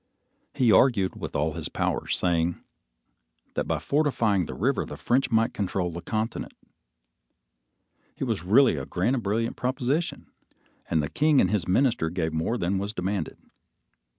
He 0.55 0.71
argued 0.71 1.15
with 1.15 1.35
all 1.35 1.53
his 1.53 1.69
powers, 1.69 2.17
saying 2.17 2.59
that 3.53 3.67
by 3.67 3.77
fortifying 3.77 4.47
the 4.47 4.55
river, 4.55 4.83
the 4.83 4.97
French 4.97 5.29
might 5.29 5.53
control 5.53 5.91
the 5.91 6.01
continent. 6.01 6.55
It 8.17 8.23
was 8.23 8.41
really 8.41 8.77
a 8.77 8.87
grand 8.87 9.17
and 9.17 9.21
brilliant 9.23 9.57
proposition, 9.57 10.31
and 10.89 11.03
the 11.03 11.07
king 11.11 11.39
and 11.39 11.51
his 11.51 11.67
minister 11.67 12.09
gave 12.09 12.33
more 12.33 12.57
than 12.57 12.79
was 12.79 12.93
demanded. 12.93 13.37